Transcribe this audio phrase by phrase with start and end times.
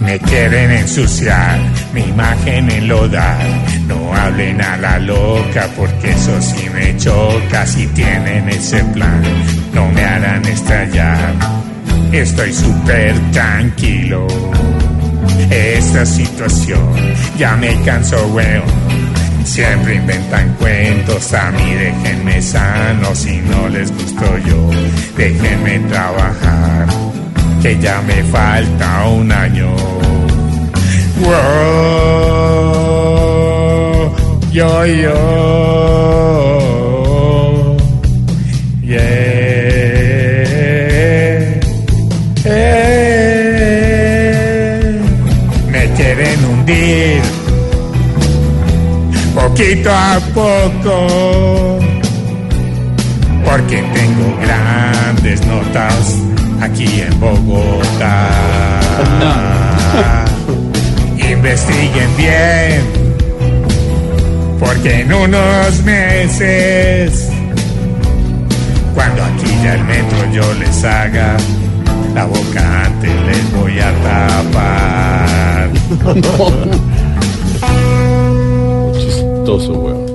[0.00, 1.58] Me quieren ensuciar,
[1.92, 3.44] mi imagen enlodar.
[3.86, 7.66] No hablen a la loca porque eso sí me choca.
[7.66, 9.22] Si tienen ese plan,
[9.72, 11.34] no me harán estallar.
[12.12, 14.26] Estoy súper tranquilo.
[15.50, 16.94] Esta situación
[17.36, 19.08] ya me canso, weón.
[19.44, 24.70] Siempre inventan cuentos, a mí déjenme sano si no les gusto yo.
[25.16, 26.47] Déjenme trabajar
[27.62, 29.74] que ya me falta un año.
[34.52, 35.14] Yo, yo,
[38.82, 38.98] yeah,
[42.44, 43.00] eh.
[45.70, 47.22] me quieren hundir.
[49.34, 51.78] Poquito a poco,
[53.44, 56.28] porque tengo grandes notas
[56.70, 58.28] aquí en Bogotá.
[61.30, 62.82] Investiguen bien,
[64.58, 67.28] porque en unos meses,
[68.94, 71.36] cuando aquí ya el metro yo les haga,
[72.14, 75.70] la boca antes les voy a tapar.
[78.98, 80.07] Chistoso, weón.